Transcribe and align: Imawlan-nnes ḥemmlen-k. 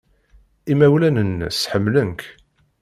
Imawlan-nnes 0.71 1.59
ḥemmlen-k. 1.71 2.21